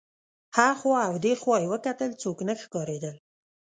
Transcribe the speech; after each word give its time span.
هخوا 0.57 0.99
او 1.09 1.13
دېخوا 1.25 1.55
یې 1.61 1.67
وکتل 1.73 2.11
څوک 2.21 2.37
نه 2.47 2.53
ښکارېدل. 2.61 3.15